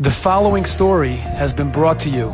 [0.00, 2.28] The following story has been brought to you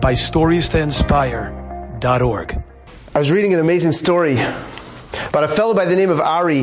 [0.00, 2.64] by StoriesToInspire.org.
[3.12, 6.62] I was reading an amazing story about a fellow by the name of Ari,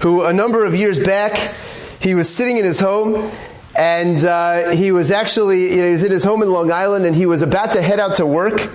[0.00, 1.36] who a number of years back,
[2.00, 3.30] he was sitting in his home
[3.78, 7.04] and uh, he was actually, you know, he was in his home in Long Island
[7.04, 8.70] and he was about to head out to work.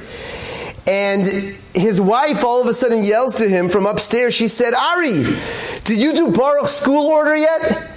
[0.85, 1.25] And
[1.73, 4.35] his wife all of a sudden yells to him from upstairs.
[4.35, 5.23] She said, Ari,
[5.85, 7.92] did you do Baruch school order yet?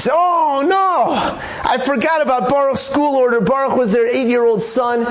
[0.00, 1.38] Said, Oh no,
[1.68, 3.40] I forgot about Baruch's school order.
[3.40, 5.06] Baruch was their eight year old son,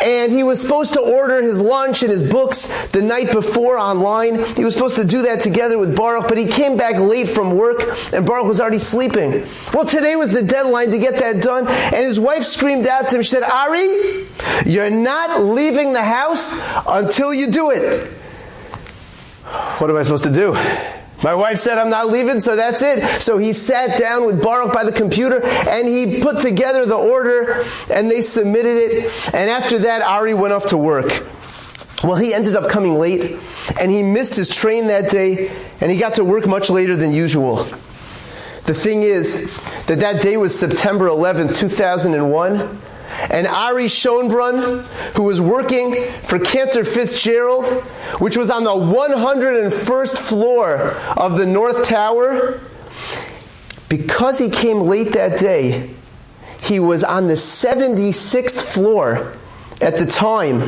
[0.00, 4.42] and he was supposed to order his lunch and his books the night before online.
[4.54, 7.56] He was supposed to do that together with Baruch, but he came back late from
[7.56, 7.82] work,
[8.14, 9.46] and Baruch was already sleeping.
[9.74, 13.16] Well, today was the deadline to get that done, and his wife screamed out to
[13.16, 14.26] him, She said, Ari,
[14.64, 16.58] you're not leaving the house
[16.88, 18.10] until you do it.
[19.76, 20.56] What am I supposed to do?
[21.22, 23.22] My wife said, I'm not leaving, so that's it.
[23.22, 27.64] So he sat down with Baruch by the computer and he put together the order
[27.90, 29.34] and they submitted it.
[29.34, 31.26] And after that, Ari went off to work.
[32.02, 33.38] Well, he ended up coming late
[33.80, 37.12] and he missed his train that day and he got to work much later than
[37.12, 37.64] usual.
[38.64, 42.80] The thing is that that day was September 11, 2001.
[43.30, 44.82] And Ari Schonbrun,
[45.16, 47.68] who was working for Cantor Fitzgerald,
[48.18, 50.76] which was on the 101st floor
[51.16, 52.60] of the North Tower,
[53.88, 55.90] because he came late that day,
[56.60, 59.34] he was on the 76th floor
[59.80, 60.60] at the time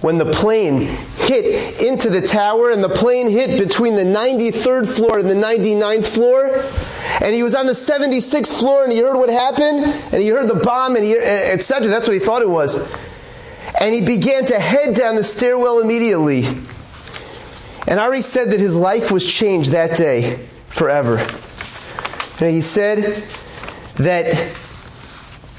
[0.00, 0.82] when the plane
[1.16, 6.06] hit into the tower and the plane hit between the 93rd floor and the 99th
[6.06, 6.62] floor
[7.20, 9.80] and he was on the 76th floor and he heard what happened
[10.12, 12.78] and he heard the bomb and etc that's what he thought it was.
[13.80, 16.46] And he began to head down the stairwell immediately.
[17.86, 20.36] And Ari said that his life was changed that day
[20.68, 21.18] forever.
[22.38, 23.24] And he said
[23.96, 24.56] that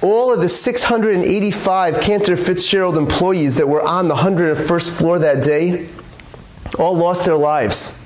[0.01, 5.87] all of the 685 Cantor Fitzgerald employees that were on the 101st floor that day
[6.77, 7.99] all lost their lives.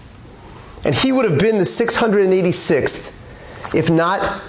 [0.86, 3.12] And he would have been the 686th
[3.74, 4.42] if not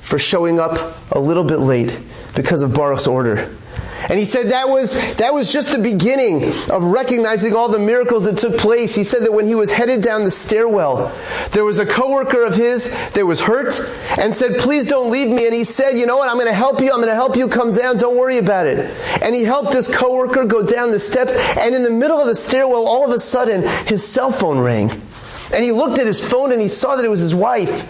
[0.00, 1.98] for showing up a little bit late
[2.34, 3.54] because of Baruch's order.
[4.08, 8.24] And he said that was, that was just the beginning of recognizing all the miracles
[8.24, 8.94] that took place.
[8.94, 11.14] He said that when he was headed down the stairwell,
[11.52, 13.78] there was a coworker of his that was hurt
[14.18, 15.44] and said, please don't leave me.
[15.44, 16.30] And he said, you know what?
[16.30, 16.90] I'm going to help you.
[16.90, 17.98] I'm going to help you come down.
[17.98, 18.90] Don't worry about it.
[19.22, 21.36] And he helped this coworker go down the steps.
[21.58, 24.90] And in the middle of the stairwell, all of a sudden, his cell phone rang.
[25.52, 27.86] And he looked at his phone and he saw that it was his wife.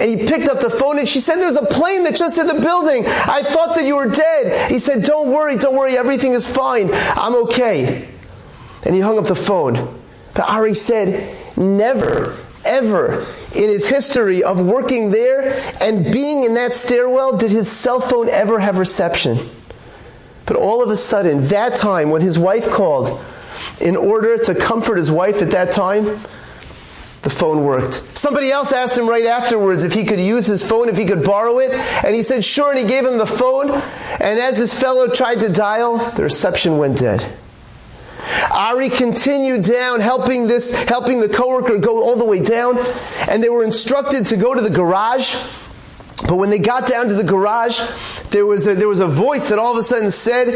[0.00, 2.46] And he picked up the phone and she said, There's a plane that just hit
[2.46, 3.04] the building.
[3.06, 4.70] I thought that you were dead.
[4.70, 6.90] He said, Don't worry, don't worry, everything is fine.
[6.92, 8.08] I'm okay.
[8.84, 10.00] And he hung up the phone.
[10.34, 16.72] But Ari said, Never, ever in his history of working there and being in that
[16.72, 19.38] stairwell did his cell phone ever have reception.
[20.46, 23.20] But all of a sudden, that time when his wife called,
[23.80, 26.20] in order to comfort his wife at that time,
[27.28, 28.02] the phone worked.
[28.16, 31.22] Somebody else asked him right afterwards if he could use his phone, if he could
[31.22, 33.70] borrow it, and he said sure, and he gave him the phone.
[33.70, 37.30] And as this fellow tried to dial, the reception went dead.
[38.50, 42.78] Ari continued down, helping this, helping the coworker go all the way down,
[43.28, 45.34] and they were instructed to go to the garage.
[46.26, 47.80] But when they got down to the garage,
[48.30, 50.48] there was a, there was a voice that all of a sudden said,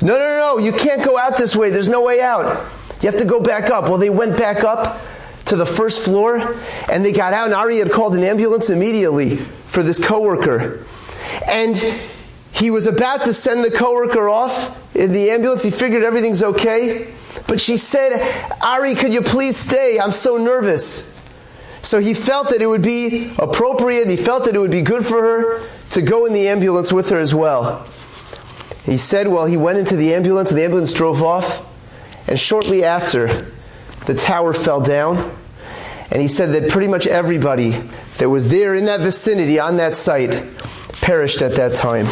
[0.00, 0.58] "No, no, no, no!
[0.58, 1.70] You can't go out this way.
[1.70, 2.66] There's no way out.
[3.02, 5.00] You have to go back up." Well, they went back up
[5.50, 6.56] to the first floor
[6.90, 10.86] and they got out and Ari had called an ambulance immediately for this coworker.
[11.46, 11.76] And
[12.52, 15.62] he was about to send the coworker off in the ambulance.
[15.62, 17.12] He figured everything's okay.
[17.46, 19.98] But she said, Ari, could you please stay?
[19.98, 21.18] I'm so nervous.
[21.82, 25.04] So he felt that it would be appropriate, he felt that it would be good
[25.04, 27.86] for her to go in the ambulance with her as well.
[28.84, 31.66] He said, well, he went into the ambulance, and the ambulance drove off,
[32.28, 33.50] and shortly after,
[34.10, 35.18] the tower fell down,
[36.10, 37.70] and he said that pretty much everybody
[38.18, 40.30] that was there in that vicinity on that site
[41.00, 42.06] perished at that time.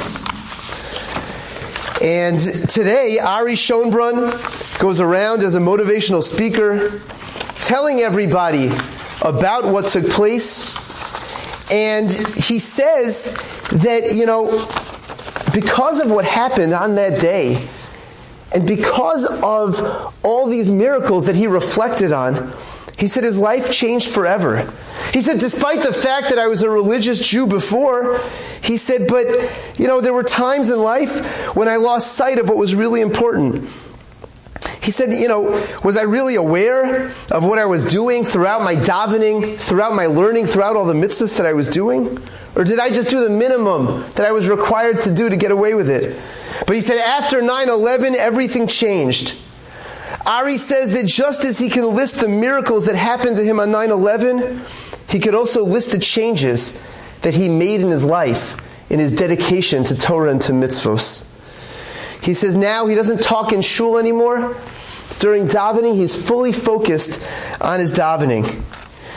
[2.01, 7.01] And today, Ari Schonbrun goes around as a motivational speaker,
[7.65, 8.71] telling everybody
[9.21, 10.71] about what took place.
[11.73, 13.33] And he says
[13.71, 14.69] that, you know,
[15.53, 17.69] because of what happened on that day,
[18.53, 22.55] and because of all these miracles that he reflected on,
[22.99, 24.73] he said his life changed forever.
[25.13, 28.21] He said, despite the fact that I was a religious Jew before,
[28.61, 29.27] he said, but,
[29.79, 33.01] you know, there were times in life when I lost sight of what was really
[33.01, 33.71] important.
[34.89, 35.43] He said, you know,
[35.85, 40.47] was I really aware of what I was doing throughout my davening, throughout my learning,
[40.47, 42.19] throughout all the mitzvahs that I was doing?
[42.57, 45.51] Or did I just do the minimum that I was required to do to get
[45.51, 46.19] away with it?
[46.67, 49.37] But he said, after 9-11, everything changed.
[50.25, 53.69] Ari says that just as he can list the miracles that happened to him on
[53.69, 54.59] 9-11,
[55.11, 56.83] he could also list the changes
[57.21, 58.57] that he made in his life,
[58.89, 61.27] in his dedication to Torah and to mitzvos.
[62.29, 64.55] He says now he doesn't talk in shul anymore.
[65.19, 67.27] During davening, he's fully focused
[67.59, 68.63] on his davening.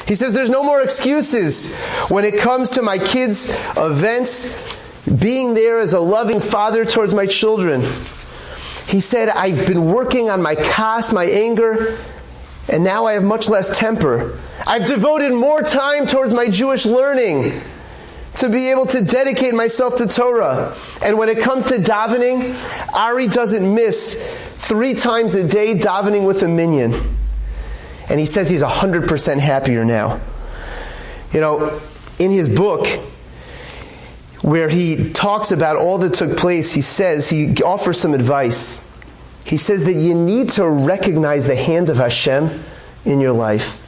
[0.07, 1.75] He says there's no more excuses
[2.09, 7.25] when it comes to my kids' events, being there as a loving father towards my
[7.25, 7.81] children.
[8.87, 11.97] He said, I've been working on my kas, my anger,
[12.69, 14.39] and now I have much less temper.
[14.65, 17.61] I've devoted more time towards my Jewish learning
[18.35, 20.75] to be able to dedicate myself to Torah.
[21.03, 22.55] And when it comes to davening,
[22.93, 24.15] Ari doesn't miss
[24.55, 26.93] three times a day davening with a minyan.
[28.09, 30.19] And he says he's 100% happier now.
[31.33, 31.81] You know,
[32.19, 32.87] in his book,
[34.41, 38.87] where he talks about all that took place, he says, he offers some advice.
[39.45, 42.63] He says that you need to recognize the hand of Hashem
[43.05, 43.80] in your life.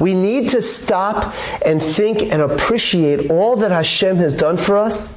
[0.00, 1.34] We need to stop
[1.64, 5.12] and think and appreciate all that Hashem has done for us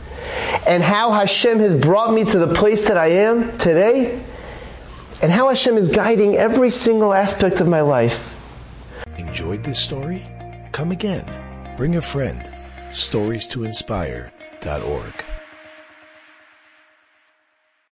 [0.68, 4.22] and how Hashem has brought me to the place that I am today
[5.22, 8.36] and how Hashem is guiding every single aspect of my life.
[9.18, 10.26] Enjoyed this story?
[10.72, 11.76] Come again.
[11.78, 12.50] Bring a friend.
[12.94, 15.26] Stories to inspire.org.